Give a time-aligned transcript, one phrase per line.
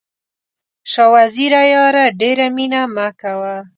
[0.91, 3.55] شاه وزیره یاره ډېره مینه مه کوه.